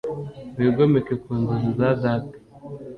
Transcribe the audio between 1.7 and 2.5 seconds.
za data